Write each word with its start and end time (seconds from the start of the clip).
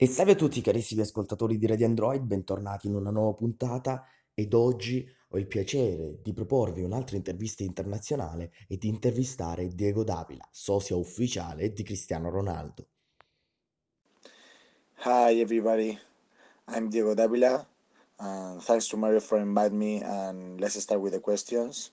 E 0.00 0.06
salve 0.06 0.30
a 0.30 0.36
tutti 0.36 0.60
carissimi 0.60 1.00
ascoltatori 1.00 1.58
di 1.58 1.66
Radio 1.66 1.86
Android, 1.86 2.22
bentornati 2.22 2.86
in 2.86 2.94
una 2.94 3.10
nuova 3.10 3.34
puntata 3.34 4.06
ed 4.32 4.54
oggi 4.54 5.04
ho 5.30 5.38
il 5.38 5.48
piacere 5.48 6.20
di 6.22 6.32
proporvi 6.32 6.82
un'altra 6.82 7.16
intervista 7.16 7.64
internazionale 7.64 8.52
e 8.68 8.76
di 8.76 8.86
intervistare 8.86 9.66
Diego 9.66 10.04
Davila, 10.04 10.48
socio 10.52 11.00
ufficiale 11.00 11.72
di 11.72 11.82
Cristiano 11.82 12.30
Ronaldo. 12.30 12.86
Hi 15.04 15.40
everybody, 15.40 15.98
I'm 16.68 16.88
Diego 16.88 17.12
Davila. 17.14 17.66
and 18.18 18.62
thanks 18.62 18.86
to 18.86 18.96
Mario 18.96 19.18
for 19.18 19.40
inviting 19.40 19.78
me 19.78 20.00
and 20.04 20.60
let's 20.60 20.78
start 20.78 21.00
with 21.00 21.12
the 21.12 21.20
questions. 21.20 21.90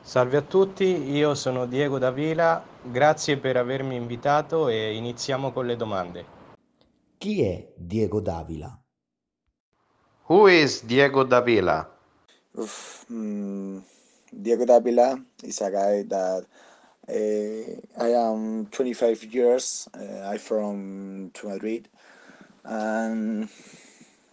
Salve 0.00 0.38
a 0.38 0.42
tutti, 0.42 1.10
io 1.12 1.34
sono 1.34 1.66
Diego 1.66 1.98
Davila, 1.98 2.64
grazie 2.82 3.36
per 3.36 3.58
avermi 3.58 3.94
invitato 3.94 4.68
e 4.68 4.94
iniziamo 4.96 5.52
con 5.52 5.66
le 5.66 5.76
domande. 5.76 6.40
Chi 7.22 7.40
è 7.40 7.72
Diego 7.76 8.18
Davila? 8.18 8.76
Who 10.26 10.48
is 10.48 10.82
Diego 10.82 11.22
Davila? 11.22 11.88
Oof, 12.58 13.04
mm, 13.08 13.78
Diego 14.32 14.64
Davila 14.64 15.24
is 15.44 15.60
a 15.60 15.70
guy 15.70 16.02
that 16.02 16.44
uh, 17.08 18.02
I 18.02 18.08
am 18.08 18.66
25 18.66 19.22
years. 19.32 19.88
Uh, 19.94 20.32
I'm 20.32 20.38
from 20.38 21.30
to 21.34 21.48
Madrid, 21.50 21.88
and 22.64 23.48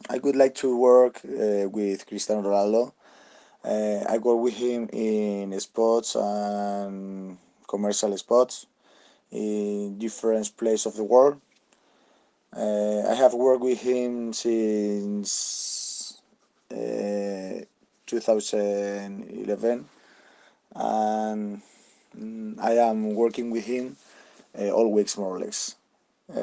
I 0.10 0.18
would 0.18 0.36
like 0.36 0.56
to 0.56 0.76
work 0.76 1.22
uh, 1.26 1.70
with 1.70 2.08
Cristiano 2.08 2.42
Ronaldo. 2.42 2.94
Uh, 3.64 4.04
I 4.10 4.18
work 4.18 4.40
with 4.42 4.56
him 4.56 4.90
in 4.92 5.54
sports 5.60 6.16
and 6.16 7.38
commercial 7.68 8.18
spots 8.18 8.66
in 9.30 10.00
different 10.00 10.58
places 10.58 10.88
of 10.88 10.96
the 10.96 11.04
world. 11.04 11.40
Uh, 12.56 13.04
I 13.08 13.14
have 13.14 13.34
worked 13.36 13.62
with 13.62 13.80
him 13.80 14.34
since 14.34 16.20
uh, 16.72 17.62
2011 18.08 19.86
and 20.76 21.62
mm, 22.18 22.60
I 22.60 22.72
am 22.72 23.14
working 23.14 23.52
with 23.52 23.66
him 23.66 23.96
uh, 24.60 24.72
all 24.72 24.92
weeks 24.92 25.16
more 25.16 25.36
or 25.36 25.40
less. 25.40 25.76
Uh, 26.36 26.40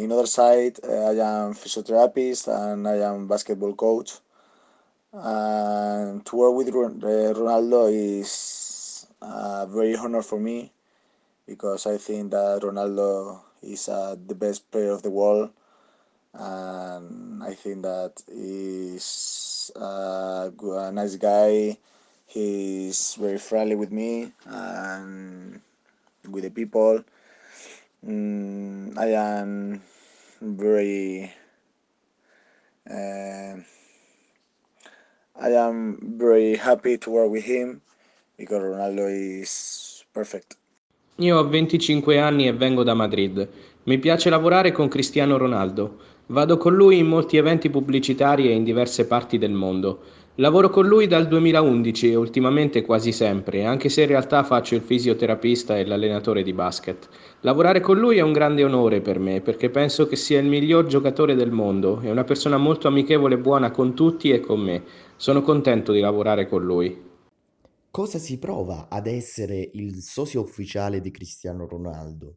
in 0.00 0.10
other 0.10 0.26
side, 0.26 0.78
uh, 0.82 1.10
I 1.10 1.44
am 1.44 1.54
physiotherapist 1.54 2.48
and 2.48 2.88
I 2.88 2.96
am 2.96 3.28
basketball 3.28 3.74
coach. 3.74 4.12
And 5.12 6.24
to 6.24 6.36
work 6.36 6.54
with 6.54 6.68
uh, 6.68 6.72
Ronaldo 7.34 7.92
is 7.92 9.06
a 9.20 9.66
very 9.66 9.96
honor 9.96 10.22
for 10.22 10.40
me 10.40 10.72
because 11.46 11.86
I 11.86 11.98
think 11.98 12.30
that 12.30 12.60
Ronaldo 12.62 13.40
is 13.62 13.88
uh, 13.88 14.16
the 14.26 14.34
best 14.34 14.70
player 14.70 14.90
of 14.92 15.02
the 15.02 15.10
world, 15.10 15.50
and 16.34 17.42
I 17.42 17.54
think 17.54 17.82
that 17.82 18.22
he's 18.30 19.70
a, 19.76 20.52
go- 20.56 20.78
a 20.78 20.92
nice 20.92 21.16
guy. 21.16 21.78
He's 22.26 23.14
very 23.18 23.38
friendly 23.38 23.76
with 23.76 23.92
me 23.92 24.32
and 24.46 25.60
with 26.28 26.44
the 26.44 26.50
people. 26.50 27.04
Mm, 28.06 28.96
I 28.98 29.08
am 29.12 29.82
very. 30.40 31.32
Uh, 32.88 33.56
I 35.38 35.50
am 35.52 36.16
very 36.18 36.56
happy 36.56 36.96
to 36.98 37.10
work 37.10 37.30
with 37.30 37.44
him 37.44 37.82
because 38.36 38.62
Ronaldo 38.62 39.40
is 39.42 40.04
perfect. 40.14 40.56
Io 41.20 41.38
ho 41.38 41.48
25 41.48 42.18
anni 42.18 42.46
e 42.46 42.52
vengo 42.52 42.82
da 42.82 42.92
Madrid. 42.92 43.48
Mi 43.84 43.96
piace 43.96 44.28
lavorare 44.28 44.70
con 44.70 44.88
Cristiano 44.88 45.38
Ronaldo. 45.38 45.96
Vado 46.26 46.58
con 46.58 46.74
lui 46.74 46.98
in 46.98 47.06
molti 47.06 47.38
eventi 47.38 47.70
pubblicitari 47.70 48.50
e 48.50 48.52
in 48.52 48.64
diverse 48.64 49.06
parti 49.06 49.38
del 49.38 49.52
mondo. 49.52 50.00
Lavoro 50.34 50.68
con 50.68 50.86
lui 50.86 51.06
dal 51.06 51.26
2011 51.26 52.10
e 52.10 52.16
ultimamente 52.16 52.82
quasi 52.82 53.12
sempre, 53.12 53.64
anche 53.64 53.88
se 53.88 54.02
in 54.02 54.08
realtà 54.08 54.44
faccio 54.44 54.74
il 54.74 54.82
fisioterapista 54.82 55.78
e 55.78 55.86
l'allenatore 55.86 56.42
di 56.42 56.52
basket. 56.52 57.08
Lavorare 57.40 57.80
con 57.80 57.98
lui 57.98 58.18
è 58.18 58.20
un 58.20 58.32
grande 58.32 58.62
onore 58.62 59.00
per 59.00 59.18
me 59.18 59.40
perché 59.40 59.70
penso 59.70 60.06
che 60.06 60.16
sia 60.16 60.38
il 60.38 60.46
miglior 60.46 60.84
giocatore 60.84 61.34
del 61.34 61.50
mondo, 61.50 61.98
è 62.02 62.10
una 62.10 62.24
persona 62.24 62.58
molto 62.58 62.88
amichevole 62.88 63.36
e 63.36 63.38
buona 63.38 63.70
con 63.70 63.94
tutti 63.94 64.32
e 64.32 64.40
con 64.40 64.60
me. 64.60 64.82
Sono 65.16 65.40
contento 65.40 65.92
di 65.92 66.00
lavorare 66.00 66.46
con 66.46 66.62
lui. 66.62 67.15
Cosa 67.96 68.18
si 68.18 68.36
prova 68.36 68.88
ad 68.90 69.06
essere 69.06 69.70
il 69.72 70.02
socio 70.02 70.42
ufficiale 70.42 71.00
di 71.00 71.10
Cristiano 71.10 71.66
Ronaldo? 71.66 72.34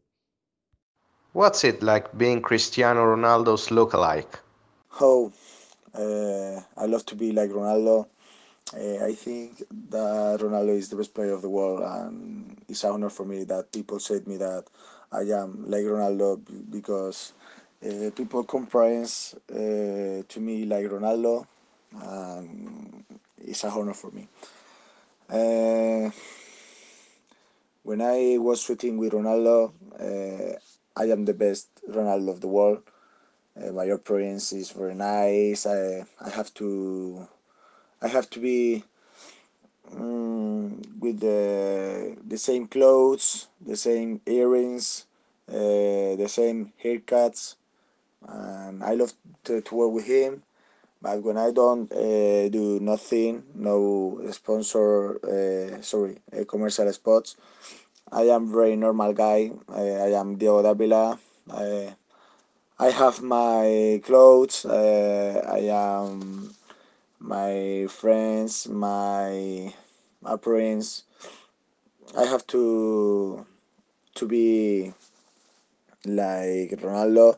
What's 1.32 1.64
it 1.64 1.82
like 1.82 2.08
being 2.14 2.40
Cristiano 2.40 3.04
Ronaldo's 3.04 3.68
lookalike? 3.68 4.42
Oh, 5.00 5.30
uh, 5.92 6.62
I 6.78 6.86
love 6.86 7.04
to 7.04 7.14
be 7.14 7.32
like 7.32 7.52
Ronaldo. 7.52 8.08
Uh, 8.72 9.04
I 9.04 9.14
think 9.14 9.62
that 9.90 10.40
Ronaldo 10.40 10.74
is 10.74 10.88
the 10.88 10.96
best 10.96 11.12
player 11.12 11.34
of 11.34 11.42
the 11.42 11.50
world, 11.50 11.82
and 11.82 12.56
it's 12.66 12.82
an 12.84 12.92
honor 12.92 13.10
for 13.10 13.26
me 13.26 13.44
that 13.44 13.70
people 13.70 13.98
said 13.98 14.26
me 14.26 14.38
that 14.38 14.64
I 15.12 15.28
am 15.30 15.66
like 15.68 15.84
Ronaldo 15.84 16.40
because 16.70 17.34
uh, 17.84 18.08
people 18.16 18.44
compare 18.44 19.04
uh, 19.04 20.22
to 20.26 20.40
me 20.40 20.64
like 20.64 20.86
Ronaldo, 20.86 21.46
and 22.00 23.04
it's 23.36 23.62
an 23.64 23.72
honor 23.72 23.92
for 23.92 24.10
me. 24.10 24.26
Uh, 25.30 26.10
when 27.84 28.00
I 28.02 28.36
was 28.38 28.62
shooting 28.62 28.98
with 28.98 29.12
Ronaldo, 29.12 29.72
uh, 29.98 30.58
I 30.96 31.04
am 31.04 31.24
the 31.24 31.34
best 31.34 31.68
Ronaldo 31.88 32.30
of 32.30 32.40
the 32.40 32.48
world. 32.48 32.82
Uh, 33.56 33.72
my 33.72 33.84
appearance 33.84 34.52
is 34.52 34.70
very 34.72 34.94
nice. 34.94 35.66
I 35.66 36.04
I 36.20 36.30
have 36.30 36.52
to 36.54 37.28
I 38.02 38.08
have 38.08 38.28
to 38.30 38.40
be 38.40 38.84
mm, 39.94 40.98
with 40.98 41.20
the 41.20 42.16
the 42.26 42.38
same 42.38 42.66
clothes, 42.66 43.48
the 43.60 43.76
same 43.76 44.20
earrings, 44.26 45.06
uh, 45.48 46.16
the 46.22 46.28
same 46.28 46.72
haircuts, 46.82 47.54
and 48.26 48.82
I 48.82 48.94
love 48.94 49.12
to, 49.44 49.60
to 49.60 49.74
work 49.74 49.92
with 49.92 50.06
him. 50.06 50.42
But 51.02 51.22
when 51.22 51.38
I 51.38 51.50
don't 51.50 51.90
uh, 51.92 52.48
do 52.50 52.78
nothing, 52.80 53.44
no 53.54 54.20
sponsor, 54.30 55.16
uh, 55.24 55.80
sorry, 55.82 56.18
uh, 56.32 56.44
commercial 56.44 56.92
spots, 56.92 57.36
I 58.12 58.22
am 58.24 58.52
very 58.52 58.76
normal 58.76 59.12
guy. 59.14 59.50
I, 59.68 59.82
I 59.82 60.20
am 60.20 60.36
Diego 60.36 60.62
Davila. 60.62 61.18
I, 61.50 61.94
I 62.78 62.90
have 62.90 63.22
my 63.22 64.00
clothes. 64.04 64.66
I 64.66 65.60
am 65.72 66.54
my 67.18 67.86
friends, 67.88 68.68
my 68.68 69.72
appearance. 70.24 71.04
I 72.16 72.24
have 72.24 72.46
to 72.48 73.46
to 74.16 74.26
be 74.26 74.92
like 76.04 76.70
Ronaldo, 76.80 77.36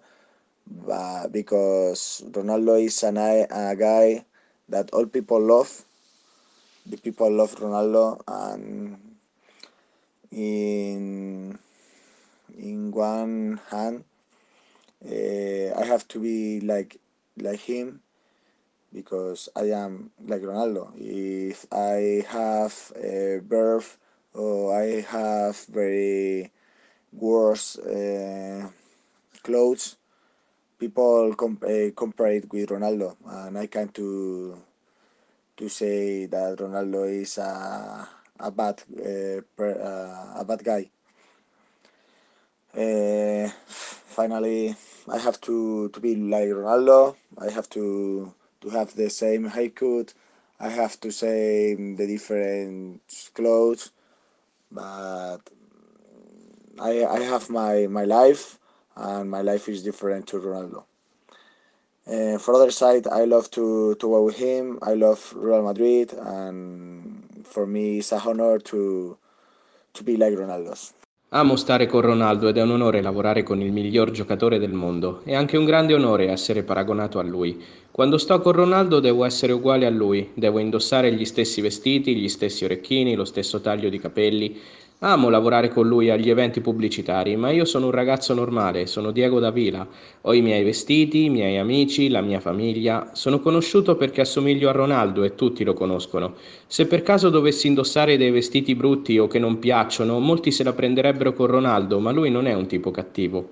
because 1.31 2.23
Ronaldo 2.31 2.83
is 2.83 3.03
an, 3.03 3.17
a 3.19 3.77
guy 3.77 4.25
that 4.69 4.91
all 4.93 5.07
people 5.07 5.41
love. 5.41 5.85
The 6.87 6.97
people 6.97 7.31
love 7.31 7.55
Ronaldo, 7.57 8.21
and 8.27 8.99
in 10.33 11.59
in 12.59 12.91
one 12.91 13.61
hand, 13.71 14.05
uh, 15.05 15.79
I 15.79 15.85
have 15.85 16.09
to 16.09 16.19
be 16.19 16.61
like 16.61 16.99
like 17.39 17.61
him 17.61 18.01
because 18.93 19.49
I 19.55 19.71
am 19.71 20.11
like 20.27 20.43
Ronaldo. 20.43 20.93
If 20.99 21.67
I 21.71 22.25
have 22.29 22.75
a 22.97 23.41
birth 23.43 23.97
or 24.35 24.77
I 24.77 25.01
have 25.03 25.57
very 25.67 26.51
worse 27.13 27.79
uh, 27.79 28.69
clothes, 29.43 29.97
people 30.83 31.31
uh, 31.31 31.91
compare 31.95 32.33
it 32.33 32.51
with 32.53 32.71
Ronaldo, 32.71 33.15
and 33.25 33.57
I 33.57 33.67
can't 33.69 33.95
to 33.95 34.59
to 35.57 35.69
say 35.69 36.27
that 36.27 36.59
Ronaldo 36.59 37.03
is 37.23 37.39
a 37.39 38.09
a 38.41 38.51
bad 38.51 38.83
uh, 38.99 39.41
per, 39.57 39.71
uh, 39.79 40.41
a 40.41 40.45
bad 40.45 40.65
guy. 40.65 40.91
Finally, 44.19 44.75
I 45.09 45.19
have 45.19 45.41
to, 45.43 45.89
to 45.91 46.01
be 46.01 46.17
like 46.17 46.49
Ronaldo. 46.49 47.17
I 47.39 47.49
have 47.51 47.69
to 47.71 48.35
to 48.63 48.69
have 48.71 48.95
the 48.97 49.09
same 49.09 49.45
haircut. 49.55 50.15
I 50.59 50.69
have 50.69 50.99
to 51.01 51.11
say 51.11 51.75
the 51.75 52.07
different 52.07 53.03
clothes, 53.35 53.93
but 54.71 55.43
I 56.81 57.05
I 57.07 57.21
have 57.33 57.49
my 57.51 57.87
my 57.87 58.05
life, 58.05 58.59
and 58.97 59.31
my 59.31 59.43
life 59.43 59.69
is 59.69 59.83
different 59.83 60.27
to 60.29 60.39
Ronaldo. 60.39 60.85
Uh, 62.07 62.39
for 62.39 62.55
other 62.55 62.71
side, 62.71 63.07
I 63.07 63.25
love 63.25 63.51
to 63.53 63.95
to 63.97 64.09
work 64.09 64.25
with 64.25 64.37
him. 64.37 64.79
I 64.83 64.95
love 64.95 65.33
Real 65.37 65.63
Madrid, 65.63 66.13
and 66.13 67.45
for 67.45 67.67
me, 67.67 67.99
it's 67.99 68.13
a 68.13 68.19
honor 68.19 68.59
to 68.59 69.17
to 69.95 70.05
be 70.05 70.17
like 70.17 70.35
Ronaldo. 70.35 70.75
Amo 71.35 71.57
stare 71.57 71.87
con 71.87 72.03
Ronaldo 72.03 72.49
ed 72.49 72.59
è 72.59 72.63
un 72.63 72.73
onore 72.73 73.01
lavorare 73.01 73.43
con 73.43 73.59
il 73.63 73.73
miglior 73.73 74.11
giocatore 74.11 74.59
del 74.59 74.75
mondo. 74.75 75.23
È 75.25 75.35
anche 75.35 75.57
un 75.57 75.65
grande 75.65 75.95
onore 75.95 76.29
essere 76.29 76.63
paragonato 76.63 77.19
a 77.19 77.23
lui. 77.23 77.59
Quando 77.91 78.19
sto 78.19 78.39
con 78.43 78.53
Ronaldo 78.53 79.01
devo 79.01 79.25
essere 79.25 79.55
uguale 79.55 79.87
a 79.87 79.91
lui, 79.91 80.33
devo 80.35 80.59
indossare 80.59 81.11
gli 81.15 81.25
stessi 81.25 81.63
vestiti, 81.63 82.17
gli 82.17 82.29
stessi 82.29 82.67
orecchini, 82.67 83.15
lo 83.15 83.25
stesso 83.25 83.63
taglio 83.63 83.89
di 83.89 83.99
capelli. 83.99 84.61
Amo 85.05 85.31
lavorare 85.31 85.69
con 85.69 85.89
lui 85.89 86.11
agli 86.11 86.31
eventi 86.31 86.61
pubblicitari, 86.61 87.35
ma 87.35 87.51
io 87.51 87.65
sono 87.65 87.87
un 87.87 87.91
ragazzo 87.91 88.35
normale, 88.35 88.87
sono 88.87 89.11
Diego 89.11 89.41
Davila. 89.41 89.85
Ho 90.21 90.33
i 90.33 90.41
miei 90.43 90.63
vestiti, 90.63 91.25
i 91.25 91.29
miei 91.29 91.59
amici, 91.59 92.09
la 92.09 92.21
mia 92.21 92.39
famiglia. 92.39 93.11
Sono 93.13 93.41
conosciuto 93.41 93.97
perché 93.97 94.21
assomiglio 94.21 94.69
a 94.69 94.73
Ronaldo 94.73 95.25
e 95.25 95.35
tutti 95.35 95.65
lo 95.65 95.75
conoscono. 95.75 96.35
Se 96.69 96.87
per 96.87 97.03
caso 97.03 97.31
dovessi 97.31 97.67
indossare 97.67 98.17
dei 98.17 98.31
vestiti 98.31 98.77
brutti 98.77 99.19
o 99.19 99.27
che 99.27 99.41
non 99.41 99.59
piacciono, 99.59 100.21
molti 100.21 100.53
se 100.53 100.63
la 100.63 100.73
prenderebbero 100.73 101.33
con 101.33 101.49
Ronaldo, 101.49 101.99
ma 101.99 102.13
lui 102.13 102.31
non 102.31 102.47
è 102.47 102.55
un 102.55 102.69
tipo 102.69 102.93
cattivo. 102.93 103.49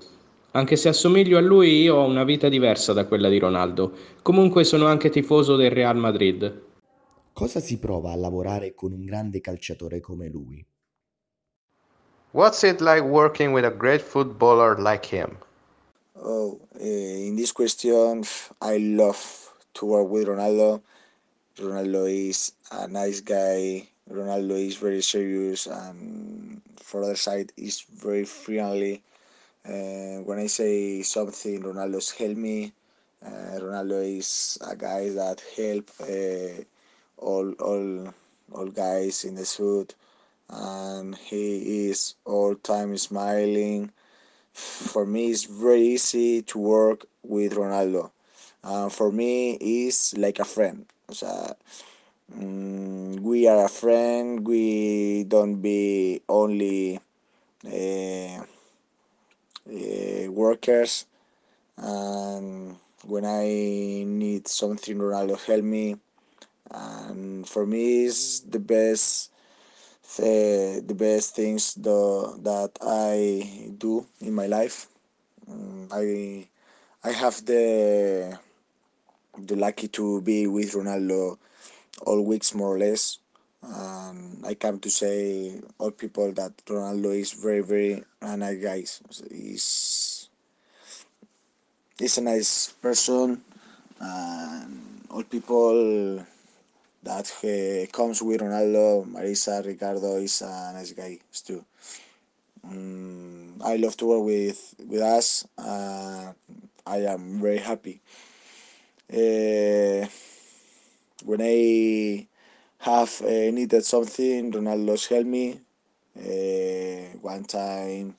Anche 0.52 0.76
se 0.76 0.88
assomiglio 0.88 1.36
a 1.36 1.40
lui, 1.40 1.80
io 1.80 1.96
ho 1.96 2.06
una 2.06 2.22
vita 2.22 2.48
diversa 2.48 2.92
da 2.92 3.06
quella 3.06 3.28
di 3.28 3.40
Ronaldo. 3.40 3.90
Comunque 4.22 4.62
sono 4.62 4.86
anche 4.86 5.10
tifoso 5.10 5.56
del 5.56 5.72
Real 5.72 5.96
Madrid. 5.96 6.62
Cosa 7.32 7.58
si 7.58 7.80
prova 7.80 8.12
a 8.12 8.16
lavorare 8.16 8.72
con 8.72 8.92
un 8.92 9.04
grande 9.04 9.40
calciatore 9.40 9.98
come 9.98 10.28
lui? 10.28 10.64
What's 12.32 12.62
it 12.64 12.80
like 12.80 13.02
working 13.02 13.52
with 13.52 13.64
a 13.64 13.70
great 13.70 14.00
footballer 14.02 14.76
like 14.76 15.06
him? 15.06 15.38
Oh, 16.16 16.60
uh, 16.76 16.78
in 16.80 17.36
this 17.36 17.52
question, 17.52 18.24
I 18.60 18.76
love 18.78 19.52
to 19.74 19.86
work 19.86 20.08
with 20.08 20.28
Ronaldo. 20.28 20.82
Ronaldo 21.56 22.28
is 22.30 22.52
a 22.70 22.86
nice 22.86 23.20
guy. 23.20 23.88
Ronaldo 24.10 24.52
is 24.66 24.76
very 24.76 25.02
serious, 25.02 25.66
and 25.66 26.62
for 26.76 27.02
other 27.02 27.16
side, 27.16 27.52
is 27.56 27.80
very 27.82 28.24
friendly. 28.24 29.02
Uh, 29.64 30.22
when 30.22 30.38
I 30.38 30.46
say 30.46 31.02
something, 31.02 31.62
Ronaldo's 31.62 32.12
help 32.12 32.36
me. 32.36 32.72
Uh, 33.24 33.58
Ronaldo 33.58 34.18
is 34.18 34.58
a 34.66 34.76
guy 34.76 35.08
that 35.10 35.42
help 35.56 35.90
uh, 36.00 36.62
all 37.18 37.52
all 37.54 38.14
all 38.52 38.68
guys 38.68 39.24
in 39.24 39.34
the 39.34 39.44
suit 39.44 39.94
and 40.50 41.16
he 41.16 41.88
is 41.88 42.14
all 42.24 42.54
time 42.56 42.96
smiling. 42.96 43.92
For 44.52 45.06
me, 45.06 45.30
it's 45.30 45.44
very 45.44 45.82
easy 45.82 46.42
to 46.42 46.58
work 46.58 47.06
with 47.22 47.54
Ronaldo. 47.54 48.10
Uh, 48.62 48.88
for 48.88 49.10
me, 49.12 49.58
he's 49.60 50.14
like 50.16 50.38
a 50.38 50.44
friend. 50.44 50.86
O 51.08 51.12
sea, 51.14 51.54
mm, 52.34 53.20
we 53.20 53.46
are 53.48 53.64
a 53.64 53.68
friend. 53.68 54.46
We 54.46 55.24
don't 55.24 55.60
be 55.62 56.22
only 56.28 57.00
uh, 57.66 58.42
uh, 59.68 60.30
workers. 60.30 61.06
And 61.76 62.76
when 63.06 63.24
I 63.24 64.04
need 64.06 64.48
something, 64.48 64.98
Ronaldo 64.98 65.38
help 65.46 65.64
me. 65.64 65.96
And 66.70 67.48
for 67.48 67.66
me, 67.66 68.06
it's 68.06 68.40
the 68.40 68.60
best 68.60 69.30
the, 70.16 70.82
the 70.86 70.94
best 70.94 71.34
things 71.36 71.74
the, 71.74 72.38
that 72.42 72.78
I 72.82 73.72
do 73.78 74.06
in 74.20 74.34
my 74.34 74.46
life. 74.46 74.86
Um, 75.50 75.88
I 75.92 76.46
I 77.02 77.12
have 77.12 77.44
the 77.44 78.38
the 79.38 79.56
lucky 79.56 79.88
to 79.88 80.20
be 80.20 80.46
with 80.46 80.72
Ronaldo 80.72 81.38
all 82.02 82.22
weeks 82.22 82.54
more 82.54 82.74
or 82.74 82.78
less. 82.78 83.18
And 83.62 84.44
I 84.46 84.54
come 84.54 84.80
to 84.80 84.90
say 84.90 85.60
all 85.78 85.90
people 85.90 86.32
that 86.32 86.56
Ronaldo 86.66 87.18
is 87.18 87.32
very 87.32 87.60
very 87.60 88.04
a 88.20 88.36
nice 88.36 88.62
guy. 88.62 88.84
He's 89.30 90.28
he's 91.98 92.18
a 92.18 92.22
nice 92.22 92.72
person 92.80 93.42
and 94.00 95.06
all 95.10 95.22
people 95.24 96.24
that 97.02 97.88
comes 97.92 98.22
with 98.22 98.40
Ronaldo, 98.40 99.06
Marisa, 99.06 99.64
Ricardo 99.64 100.16
is 100.16 100.42
a 100.42 100.72
nice 100.74 100.92
guy 100.92 101.18
too. 101.44 101.64
Um, 102.64 103.60
I 103.64 103.76
love 103.76 103.96
to 103.98 104.06
work 104.06 104.24
with 104.24 104.74
with 104.86 105.00
us. 105.00 105.46
Uh, 105.56 106.32
I 106.86 106.96
am 106.98 107.40
very 107.40 107.58
happy. 107.58 108.00
Uh, 109.12 110.06
when 111.24 111.40
I 111.40 112.26
have 112.78 113.22
uh, 113.22 113.50
needed 113.50 113.84
something, 113.84 114.52
Ronaldo's 114.52 115.06
helped 115.06 115.26
me. 115.26 115.60
Uh, 116.16 117.16
one 117.20 117.44
time, 117.44 118.14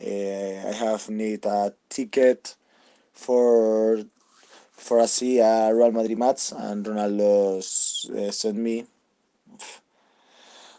uh, 0.00 0.06
I 0.06 0.72
have 0.72 1.08
need 1.10 1.44
a 1.46 1.72
ticket 1.88 2.56
for 3.12 4.04
for 4.76 4.98
a 5.00 5.08
see 5.08 5.38
a 5.40 5.74
Real 5.74 5.92
Madrid 5.92 6.18
match, 6.18 6.52
and 6.56 6.84
Ronaldo 6.84 7.58
uh, 7.58 8.30
sent 8.30 8.56
me. 8.56 8.86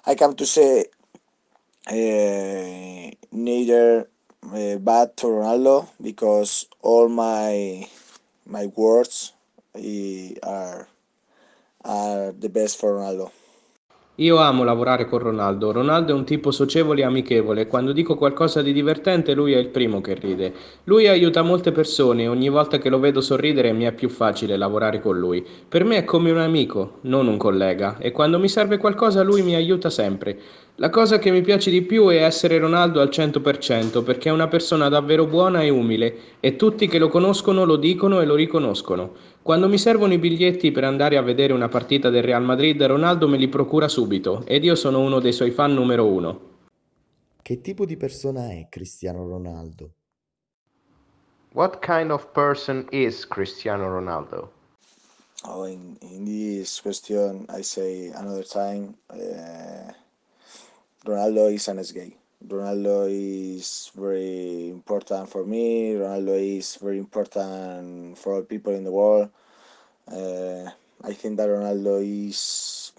I 0.06 0.16
come 0.16 0.36
to 0.36 0.46
say 0.46 0.86
uh, 1.88 3.12
neither 3.32 4.10
uh, 4.44 4.78
bad 4.78 5.18
to 5.18 5.28
Ronaldo 5.28 5.90
because 6.02 6.68
all 6.82 7.10
my 7.10 7.88
my 8.46 8.68
words 8.68 9.34
are 10.44 10.88
are 11.86 12.32
the 12.32 12.50
best 12.50 12.80
for 12.80 12.98
Ronaldo. 12.98 13.32
Io 14.20 14.38
amo 14.38 14.64
lavorare 14.64 15.06
con 15.06 15.20
Ronaldo. 15.20 15.72
Ronaldo 15.72 16.12
è 16.12 16.16
un 16.16 16.26
tipo 16.26 16.50
socievole 16.50 17.02
e 17.02 17.04
amichevole. 17.04 17.68
Quando 17.68 17.92
dico 17.92 18.16
qualcosa 18.16 18.64
di 18.64 18.74
divertente, 18.74 19.36
lui 19.36 19.54
è 19.54 19.58
il 19.60 19.68
primo 19.68 20.02
che 20.02 20.16
ride. 20.16 20.54
Lui 20.86 21.08
aiuta 21.08 21.44
molte 21.44 21.72
persone 21.72 22.24
e 22.24 22.28
ogni 22.28 22.50
volta 22.50 22.80
che 22.80 22.90
lo 22.90 22.98
vedo 22.98 23.22
sorridere 23.22 23.74
mi 23.74 23.84
è 23.84 23.92
più 23.94 24.10
facile 24.10 24.58
lavorare 24.58 25.02
con 25.02 25.20
lui. 25.20 25.46
Per 25.70 25.84
me 25.84 25.98
è 25.98 26.04
come 26.04 26.32
un 26.32 26.40
amico, 26.40 26.98
non 27.02 27.28
un 27.28 27.38
collega, 27.38 27.98
e 28.00 28.12
quando 28.12 28.40
mi 28.40 28.50
serve 28.50 28.80
qualcosa 28.80 29.22
lui 29.22 29.44
mi 29.44 29.54
aiuta 29.54 29.92
sempre. 29.92 30.40
La 30.80 30.92
cosa 30.92 31.18
che 31.18 31.32
mi 31.32 31.42
piace 31.42 31.72
di 31.72 31.82
più 31.82 32.08
è 32.10 32.24
essere 32.24 32.60
Ronaldo 32.60 33.02
al 33.02 33.08
100% 33.08 34.04
perché 34.04 34.30
è 34.30 34.32
una 34.32 34.48
persona 34.48 34.90
davvero 34.90 35.26
buona 35.26 35.64
e 35.64 35.70
umile 35.70 36.38
e 36.40 36.56
tutti 36.56 36.88
che 36.88 37.00
lo 37.00 37.10
conoscono 37.10 37.64
lo 37.64 37.78
dicono 37.78 38.22
e 38.22 38.26
lo 38.26 38.36
riconoscono. 38.36 39.16
Quando 39.42 39.68
mi 39.68 39.80
servono 39.80 40.14
i 40.14 40.20
biglietti 40.20 40.72
per 40.72 40.84
andare 40.84 41.18
a 41.18 41.24
vedere 41.24 41.52
una 41.52 41.68
partita 41.68 42.12
del 42.12 42.22
Real 42.22 42.44
Madrid, 42.44 42.80
Ronaldo 42.84 43.28
me 43.28 43.38
li 43.38 43.48
procura 43.48 43.88
subito 43.88 44.46
ed 44.46 44.64
io 44.66 44.76
sono 44.76 45.00
uno 45.00 45.20
dei 45.20 45.32
suoi 45.32 45.50
fan 45.50 45.74
numero 45.74 46.06
uno. 46.06 46.42
Che 47.42 47.60
tipo 47.62 47.84
di 47.84 47.98
persona 47.98 48.52
è 48.52 48.68
Cristiano 48.70 49.28
Ronaldo? 49.28 49.90
What 51.54 51.80
kind 51.80 52.12
of 52.12 52.28
person 52.34 52.86
is 52.92 53.26
Cristiano 53.26 53.90
Ronaldo? 53.90 54.52
Oh, 55.44 55.66
in, 55.66 55.98
in 56.02 56.24
this 56.24 56.80
question, 56.80 57.48
I 57.50 57.64
say 57.64 58.12
another 58.14 58.46
time. 58.46 58.94
Uh, 59.10 59.92
Ronaldo 61.06 61.54
is 61.54 61.68
an 61.68 61.82
gay. 61.94 62.16
Ronaldo 62.46 63.08
is 63.10 63.92
very 63.96 64.70
important 64.70 65.30
for 65.30 65.46
me. 65.46 65.94
Ronaldo 65.94 66.58
is 66.58 66.76
very 66.76 66.98
important 66.98 68.18
for 68.18 68.36
all 68.36 68.42
people 68.44 68.74
in 68.74 68.84
the 68.84 68.92
world. 68.92 69.30
Uh, 70.08 70.70
I 71.04 71.14
think 71.14 71.38
that 71.38 71.50
Ronaldo 71.50 72.02
is 72.02 72.94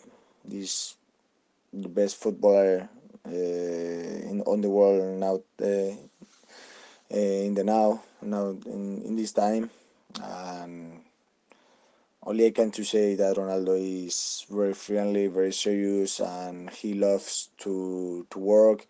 is 0.50 0.97
the 1.73 1.88
best 1.88 2.17
footballer 2.17 2.88
uh, 3.26 3.31
in 3.31 4.43
on 4.47 4.61
the 4.61 4.71
world 4.71 5.19
now 5.19 5.40
uh, 5.61 5.93
uh 7.11 7.17
in 7.17 7.55
the 7.55 7.64
now 7.64 8.02
now 8.23 8.57
in, 8.67 9.02
in 9.02 9.17
this 9.17 9.33
time 9.33 9.71
and 10.23 11.00
only 12.29 12.45
I 12.45 12.51
can 12.51 12.71
to 12.73 12.85
say 12.85 13.15
that 13.15 13.37
Ronaldo 13.37 13.75
is 14.07 14.45
very 14.51 14.75
friendly, 14.75 15.29
very 15.29 15.53
serious, 15.53 16.21
and 16.21 16.69
he 16.69 16.93
loves 16.93 17.49
to 17.65 18.27
to 18.29 18.39
work. 18.39 18.87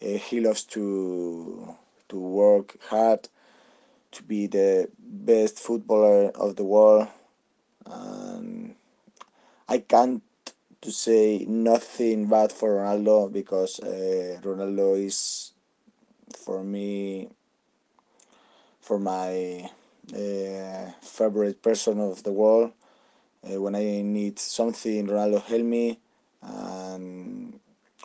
Uh, 0.00 0.16
he 0.16 0.40
loves 0.40 0.64
to 0.74 1.76
to 2.08 2.16
work 2.16 2.78
hard 2.88 3.28
to 4.12 4.22
be 4.22 4.46
the 4.46 4.88
best 4.98 5.58
footballer 5.58 6.30
of 6.30 6.56
the 6.56 6.64
world. 6.64 7.08
And 7.84 8.74
I 9.68 9.78
can't 9.78 10.22
to 10.80 10.90
say 10.90 11.44
nothing 11.46 12.26
bad 12.26 12.52
for 12.52 12.76
Ronaldo 12.76 13.30
because 13.30 13.80
uh, 13.80 14.40
Ronaldo 14.42 14.96
is 15.04 15.52
for 16.32 16.64
me 16.64 17.28
for 18.80 18.98
my 18.98 19.68
uh, 20.14 20.90
favorite 21.02 21.60
person 21.60 22.00
of 22.00 22.22
the 22.22 22.32
world. 22.32 22.72
Uh, 23.42 23.60
when 23.60 23.74
I 23.74 24.02
need 24.02 24.38
something, 24.38 25.06
Ronaldo 25.06 25.42
help 25.42 25.64
me, 25.64 25.98
and 26.42 27.58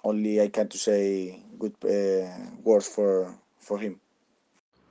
only 0.04 0.40
I 0.40 0.50
can 0.50 0.68
to 0.68 0.78
say 0.78 1.40
good 1.58 1.74
uh, 1.84 2.28
words 2.63 2.88
for, 2.88 3.34
for 3.58 3.80
him. 3.80 4.00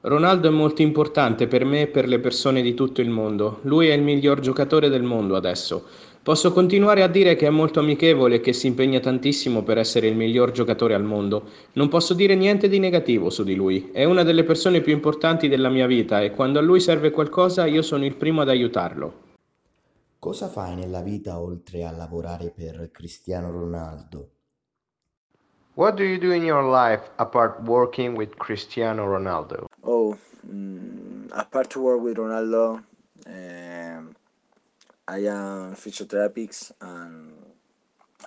Ronaldo 0.05 0.49
è 0.49 0.51
molto 0.51 0.83
importante 0.83 1.47
per 1.47 1.65
me 1.65 1.83
e 1.83 1.87
per 1.87 2.09
le 2.09 2.19
persone 2.19 2.61
di 2.61 2.75
tutto 2.75 3.01
il 3.01 3.09
mondo. 3.09 3.61
Lui 3.63 3.87
è 3.87 3.93
il 3.93 4.03
miglior 4.03 4.41
giocatore 4.41 4.89
del 4.89 5.05
mondo 5.05 5.37
adesso. 5.37 5.85
Posso 6.21 6.53
continuare 6.53 7.05
a 7.05 7.09
dire 7.09 7.37
che 7.37 7.47
è 7.47 7.51
molto 7.51 7.79
amichevole 7.79 8.37
e 8.37 8.41
che 8.41 8.53
si 8.53 8.67
impegna 8.67 8.99
tantissimo 8.99 9.63
per 9.63 9.79
essere 9.79 10.09
il 10.09 10.17
miglior 10.17 10.51
giocatore 10.51 10.95
al 10.95 11.05
mondo. 11.05 11.45
Non 11.75 11.89
posso 11.89 12.15
dire 12.15 12.35
niente 12.35 12.69
di 12.69 12.81
negativo 12.81 13.31
su 13.31 13.45
di 13.45 13.55
lui. 13.55 13.91
È 13.93 14.03
una 14.03 14.25
delle 14.25 14.43
persone 14.43 14.81
più 14.81 14.93
importanti 14.93 15.47
della 15.47 15.69
mia 15.69 15.87
vita 15.87 16.21
e 16.21 16.33
quando 16.33 16.59
a 16.59 16.63
lui 16.63 16.81
serve 16.81 17.13
qualcosa 17.13 17.67
io 17.67 17.83
sono 17.83 18.05
il 18.05 18.17
primo 18.17 18.41
ad 18.41 18.49
aiutarlo. 18.49 19.31
Cosa 20.23 20.47
fai 20.47 20.77
nella 20.77 21.01
vita 21.03 21.41
oltre 21.41 21.85
a 21.85 21.91
lavorare 21.91 22.53
per 22.53 22.93
Cristiano 22.93 23.51
Ronaldo? 23.51 24.31
What 25.75 25.97
do 25.97 26.05
you 26.05 26.17
do 26.17 26.31
in 26.31 26.45
your 26.45 26.63
life 26.63 27.11
apart 27.17 27.67
working 27.67 28.17
with 28.17 28.37
Cristiano 28.37 29.05
Ronaldo? 29.05 29.65
Oh, 29.81 30.17
mm, 30.47 31.29
apart 31.33 31.71
to 31.71 31.81
work 31.81 32.01
with 32.03 32.19
Ronaldo, 32.19 32.85
um, 33.27 34.15
I 35.09 35.27
am 35.27 35.75
physiotherapist 35.75 36.71
and 36.81 37.35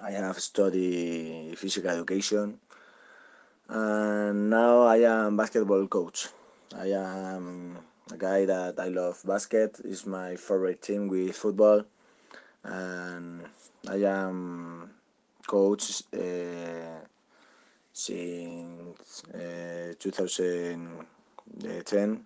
I 0.02 0.12
have 0.12 0.38
studied 0.42 1.58
physical 1.58 1.92
education. 1.92 2.60
And 3.70 4.50
now 4.50 4.82
I 4.82 4.98
am 4.98 5.38
basketball 5.38 5.88
coach. 5.88 6.28
I 6.76 6.88
am 6.92 7.78
a 8.12 8.18
guy 8.18 8.46
that 8.46 8.80
I 8.80 8.90
love 8.90 9.22
basket. 9.26 9.80
It's 9.84 10.06
my 10.06 10.36
favorite 10.36 10.82
team 10.82 11.08
with 11.08 11.36
football, 11.36 11.84
and 12.64 13.46
I 13.88 14.04
am 14.04 14.92
coach 15.48 16.04
uh, 16.14 17.00
since 17.94 19.24
uh, 19.34 19.94
2010, 20.00 22.26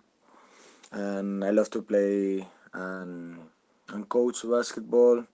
and 0.92 1.44
I 1.44 1.50
love 1.50 1.70
to 1.70 1.82
play 1.82 2.46
and 2.72 3.38
and 3.88 4.08
coach 4.08 4.44
basketball. 4.48 5.24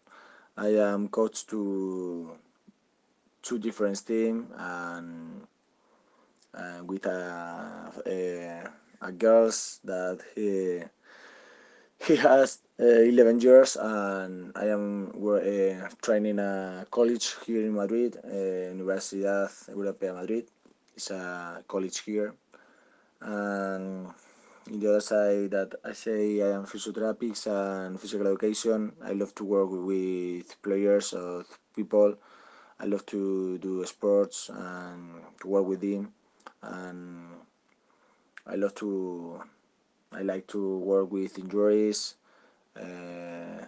I 0.56 0.68
am 0.68 1.08
coach 1.08 1.46
to 1.48 2.30
two 3.42 3.58
different 3.58 4.06
teams 4.06 4.46
and, 4.56 5.46
and 6.54 6.88
with 6.88 7.04
a, 7.06 7.92
a, 8.06 8.62
a 9.00 9.12
girls 9.12 9.80
that 9.84 10.20
he 10.34 10.82
he 12.06 12.16
has 12.16 12.58
uh, 12.78 12.84
11 12.84 13.40
years 13.40 13.76
and 13.76 14.52
I 14.54 14.66
am 14.66 15.12
uh, 15.16 15.88
training 16.02 16.38
a 16.38 16.86
college 16.90 17.34
here 17.46 17.62
in 17.62 17.74
Madrid, 17.74 18.16
uh, 18.22 18.74
Universidad 18.74 19.48
Europea 19.70 20.14
Madrid. 20.14 20.46
It's 20.94 21.10
a 21.10 21.62
college 21.66 22.00
here. 22.00 22.34
And 23.20 24.08
in 24.70 24.80
the 24.80 24.88
other 24.88 25.00
side 25.00 25.50
that 25.52 25.74
I 25.84 25.92
say 25.92 26.42
I 26.42 26.54
am 26.54 26.66
physiotherapist 26.66 27.46
and 27.46 27.98
physical 28.00 28.26
education. 28.26 28.92
I 29.02 29.12
love 29.12 29.34
to 29.36 29.44
work 29.44 29.70
with 29.70 30.60
players 30.62 31.12
or 31.14 31.44
people. 31.74 32.14
I 32.78 32.84
love 32.84 33.06
to 33.06 33.58
do 33.58 33.84
sports 33.86 34.50
and 34.52 35.22
to 35.40 35.48
work 35.48 35.66
with 35.66 35.80
them. 35.80 36.12
And 36.62 37.45
I 38.46 38.54
love 38.54 38.74
to 38.76 39.42
I 40.12 40.22
like 40.22 40.46
to 40.48 40.78
work 40.78 41.10
with 41.10 41.38
injuries, 41.38 42.14
uh, 42.76 43.64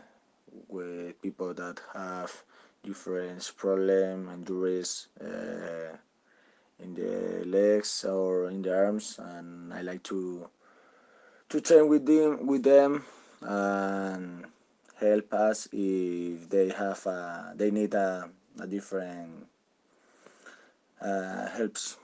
with 0.68 1.20
people 1.20 1.52
that 1.54 1.80
have 1.92 2.32
different 2.84 3.52
problem, 3.56 4.28
injuries 4.28 5.08
uh, 5.20 5.96
in 6.78 6.94
the 6.94 7.44
legs 7.44 8.04
or 8.04 8.48
in 8.48 8.62
the 8.62 8.74
arms, 8.74 9.18
and 9.18 9.74
I 9.74 9.82
like 9.82 10.02
to 10.04 10.48
to 11.48 11.60
train 11.60 11.88
with 11.88 12.06
them 12.06 12.46
with 12.46 12.62
them 12.62 13.04
and 13.42 14.46
help 14.96 15.32
us 15.32 15.68
if 15.72 16.48
they 16.48 16.68
have 16.70 17.04
a, 17.06 17.52
they 17.56 17.70
need 17.70 17.94
a, 17.94 18.28
a 18.60 18.66
different 18.66 19.46
uh, 21.00 21.48
helps. 21.48 21.96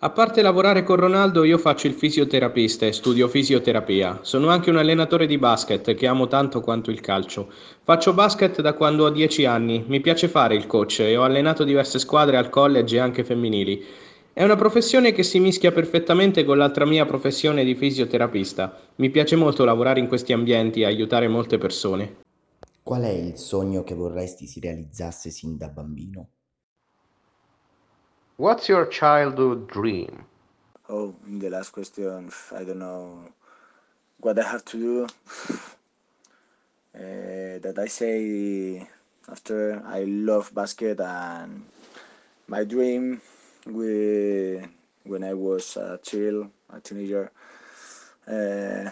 A 0.00 0.10
parte 0.10 0.42
lavorare 0.42 0.84
con 0.84 0.94
Ronaldo, 0.94 1.42
io 1.42 1.58
faccio 1.58 1.88
il 1.88 1.92
fisioterapista 1.92 2.86
e 2.86 2.92
studio 2.92 3.26
fisioterapia. 3.26 4.20
Sono 4.22 4.46
anche 4.46 4.70
un 4.70 4.76
allenatore 4.76 5.26
di 5.26 5.38
basket 5.38 5.92
che 5.96 6.06
amo 6.06 6.28
tanto 6.28 6.60
quanto 6.60 6.92
il 6.92 7.00
calcio. 7.00 7.50
Faccio 7.82 8.14
basket 8.14 8.60
da 8.60 8.74
quando 8.74 9.06
ho 9.06 9.10
10 9.10 9.44
anni, 9.44 9.84
mi 9.88 9.98
piace 10.00 10.28
fare 10.28 10.54
il 10.54 10.68
coach 10.68 11.00
e 11.00 11.16
ho 11.16 11.24
allenato 11.24 11.64
diverse 11.64 11.98
squadre 11.98 12.36
al 12.36 12.48
college 12.48 12.94
e 12.94 13.00
anche 13.00 13.24
femminili. 13.24 13.84
È 14.32 14.44
una 14.44 14.54
professione 14.54 15.10
che 15.10 15.24
si 15.24 15.40
mischia 15.40 15.72
perfettamente 15.72 16.44
con 16.44 16.58
l'altra 16.58 16.86
mia 16.86 17.04
professione 17.04 17.64
di 17.64 17.74
fisioterapista. 17.74 18.78
Mi 18.96 19.10
piace 19.10 19.34
molto 19.34 19.64
lavorare 19.64 19.98
in 19.98 20.06
questi 20.06 20.32
ambienti 20.32 20.82
e 20.82 20.84
aiutare 20.84 21.26
molte 21.26 21.58
persone. 21.58 22.18
Qual 22.84 23.02
è 23.02 23.10
il 23.10 23.36
sogno 23.36 23.82
che 23.82 23.96
vorresti 23.96 24.46
si 24.46 24.60
realizzasse 24.60 25.30
sin 25.30 25.56
da 25.56 25.66
bambino? 25.66 26.28
What's 28.38 28.68
your 28.68 28.86
childhood 28.86 29.66
dream? 29.66 30.22
Oh, 30.88 31.12
the 31.26 31.50
last 31.50 31.70
question, 31.70 32.30
I 32.54 32.62
don't 32.62 32.78
know 32.78 33.34
what 34.20 34.38
I 34.38 34.44
have 34.46 34.64
to 34.66 34.78
do. 34.78 35.06
Uh, 36.94 37.58
that 37.66 37.74
I 37.76 37.86
say 37.86 38.86
after 39.28 39.82
I 39.84 40.04
love 40.04 40.54
basket 40.54 41.00
and 41.00 41.64
my 42.46 42.62
dream 42.62 43.20
we, 43.66 44.62
when 45.02 45.24
I 45.24 45.34
was 45.34 45.76
a 45.76 45.98
child, 46.00 46.48
a 46.72 46.78
teenager, 46.78 47.32
uh, 48.28 48.88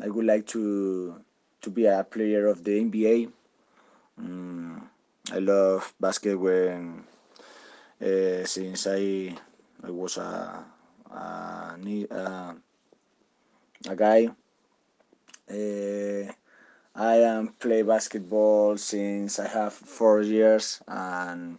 I 0.00 0.06
would 0.08 0.24
like 0.24 0.46
to 0.54 1.20
to 1.62 1.70
be 1.70 1.86
a 1.86 2.04
player 2.04 2.46
of 2.46 2.62
the 2.62 2.78
NBA. 2.78 3.28
Mm, 4.22 4.82
I 5.32 5.38
love 5.40 5.92
basket 5.98 6.38
when 6.38 7.02
uh, 8.02 8.44
since 8.44 8.86
I 8.86 9.34
I 9.82 9.90
was 9.90 10.16
a 10.18 10.64
a, 11.10 11.76
a, 12.10 12.56
a 13.88 13.96
guy. 13.96 14.28
Uh, 15.50 16.32
I 16.94 17.16
am 17.34 17.48
play 17.64 17.82
basketball 17.82 18.76
since 18.78 19.38
I 19.38 19.48
have 19.48 19.72
four 19.74 20.22
years, 20.22 20.80
and 20.88 21.58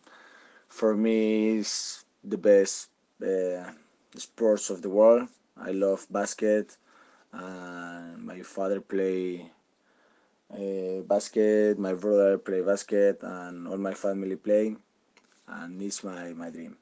for 0.69 0.95
me, 0.95 1.59
it's 1.59 2.05
the 2.23 2.37
best 2.37 2.89
uh, 3.23 3.71
sports 4.15 4.69
of 4.71 4.81
the 4.83 4.89
world. 4.89 5.29
I 5.57 5.71
love 5.71 6.07
basket. 6.11 6.77
and 7.33 8.23
my 8.25 8.41
father 8.43 8.81
play 8.81 9.51
uh, 10.53 11.01
basket. 11.07 11.79
My 11.79 11.93
brother 11.93 12.37
play 12.37 12.61
basket, 12.61 13.19
and 13.21 13.67
all 13.67 13.77
my 13.77 13.93
family 13.93 14.35
play. 14.35 14.75
And 15.47 15.81
it's 15.81 16.03
my 16.03 16.33
my 16.33 16.49
dream. 16.49 16.77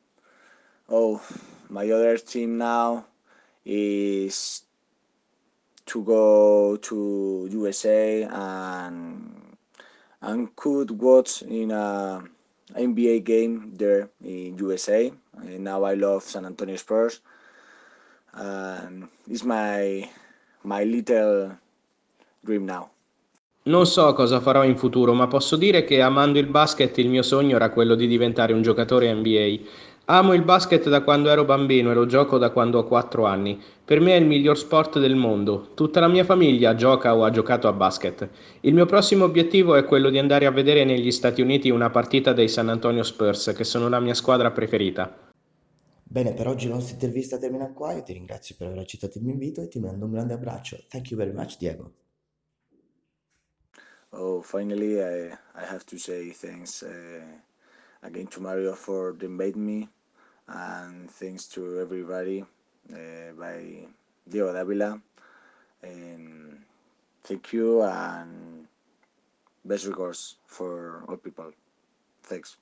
Oh, 0.90 1.22
my 1.70 1.90
other 1.90 2.18
team 2.18 2.58
now 2.58 3.06
is 3.64 4.64
to 5.86 6.04
go 6.04 6.76
to 6.78 7.48
USA 7.52 8.24
and 8.24 9.58
and 10.22 10.56
could 10.56 10.92
watch 10.92 11.44
in 11.44 11.72
a 11.72 12.24
NBA 12.74 13.24
game 13.24 13.74
there 13.76 14.10
in 14.24 14.58
USA. 14.58 15.12
And 15.38 15.64
now 15.64 15.84
I 15.84 15.94
love 15.94 16.24
San 16.24 16.46
Antonio 16.46 16.76
Spurs. 16.76 17.22
And 18.34 19.08
it's 19.30 19.44
my 19.44 20.10
my 20.64 20.84
little 20.84 21.58
dream 22.44 22.66
now. 22.66 22.95
Non 23.68 23.88
so 23.88 24.14
cosa 24.14 24.40
farò 24.42 24.64
in 24.64 24.78
futuro, 24.78 25.14
ma 25.14 25.26
posso 25.26 25.56
dire 25.56 25.84
che 25.86 26.00
amando 26.00 26.38
il 26.38 26.46
basket 26.46 26.96
il 27.00 27.10
mio 27.10 27.24
sogno 27.24 27.56
era 27.56 27.72
quello 27.72 27.96
di 27.96 28.06
diventare 28.06 28.54
un 28.54 28.62
giocatore 28.62 29.12
NBA. 29.12 29.58
Amo 30.06 30.34
il 30.34 30.44
basket 30.44 30.88
da 30.88 31.02
quando 31.02 31.30
ero 31.30 31.46
bambino 31.46 31.90
e 31.90 31.96
lo 31.96 32.06
gioco 32.06 32.38
da 32.38 32.52
quando 32.52 32.78
ho 32.78 32.86
4 32.86 33.26
anni. 33.26 33.60
Per 33.84 34.00
me 34.02 34.14
è 34.14 34.20
il 34.20 34.28
miglior 34.28 34.56
sport 34.56 35.00
del 35.00 35.16
mondo. 35.16 35.70
Tutta 35.74 36.00
la 36.00 36.08
mia 36.08 36.24
famiglia 36.24 36.76
gioca 36.76 37.16
o 37.16 37.24
ha 37.24 37.32
giocato 37.32 37.68
a 37.68 37.74
basket. 37.74 38.30
Il 38.60 38.76
mio 38.76 38.86
prossimo 38.86 39.26
obiettivo 39.26 39.74
è 39.74 39.84
quello 39.84 40.12
di 40.12 40.20
andare 40.20 40.46
a 40.46 40.52
vedere 40.52 40.84
negli 40.84 41.10
Stati 41.10 41.42
Uniti 41.42 41.72
una 41.72 41.90
partita 41.90 42.34
dei 42.34 42.48
San 42.48 42.70
Antonio 42.70 43.02
Spurs, 43.02 43.52
che 43.58 43.64
sono 43.64 43.90
la 43.90 44.00
mia 44.00 44.14
squadra 44.14 44.52
preferita. 44.52 45.12
Bene, 46.04 46.34
per 46.36 46.48
oggi 46.48 46.68
la 46.68 46.76
nostra 46.76 46.94
intervista 46.94 47.40
termina 47.40 47.74
qua. 47.74 47.94
Io 47.94 48.04
ti 48.04 48.14
ringrazio 48.14 48.54
per 48.60 48.68
aver 48.68 48.78
accettato 48.78 49.18
il 49.18 49.24
mio 49.24 49.34
invito 49.34 49.64
e 49.64 49.70
ti 49.70 49.80
mando 49.80 50.06
un 50.06 50.12
grande 50.12 50.34
abbraccio. 50.36 50.78
Thank 50.88 51.10
you 51.10 51.18
very 51.18 51.34
much, 51.34 51.58
Diego. 51.58 51.92
Oh, 54.18 54.42
finally, 54.42 55.04
I, 55.04 55.38
I 55.56 55.66
have 55.66 55.86
to 55.88 55.98
say 55.98 56.30
thanks 56.30 56.84
uh, 56.84 57.22
again 58.02 58.28
to 58.28 58.40
Mario 58.40 58.74
for 58.74 59.14
inviting 59.22 59.66
me, 59.66 59.90
and 60.48 61.12
thanks 61.12 61.48
to 61.50 61.82
everybody 61.82 62.46
uh, 62.94 63.34
by 63.38 63.86
Diego 64.26 64.54
Davila. 64.54 65.02
And 65.84 66.60
thank 67.24 67.52
you 67.52 67.84
and 67.84 68.66
best 69.66 69.86
regards 69.86 70.38
for 70.46 71.04
all 71.10 71.18
people. 71.18 71.52
Thanks. 72.24 72.58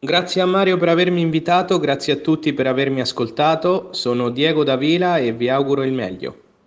Grazie 0.00 0.40
a 0.40 0.46
Mario 0.46 0.78
per 0.78 0.88
avermi 0.88 1.20
invitato, 1.20 1.78
grazie 1.78 2.14
a 2.14 2.16
tutti 2.16 2.54
per 2.54 2.66
avermi 2.66 3.00
ascoltato. 3.00 3.92
Sono 3.92 4.30
Diego 4.30 4.64
Davila 4.64 5.18
e 5.18 5.32
vi 5.32 5.48
auguro 5.48 5.84
il 5.84 5.92
meglio. 5.92 6.41